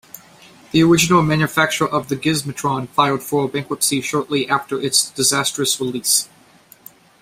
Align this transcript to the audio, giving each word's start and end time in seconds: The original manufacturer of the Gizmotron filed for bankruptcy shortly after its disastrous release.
The 0.71 0.81
original 0.81 1.21
manufacturer 1.21 1.87
of 1.87 2.07
the 2.07 2.15
Gizmotron 2.15 2.89
filed 2.89 3.21
for 3.21 3.47
bankruptcy 3.47 4.01
shortly 4.01 4.49
after 4.49 4.81
its 4.81 5.11
disastrous 5.11 5.79
release. 5.79 6.27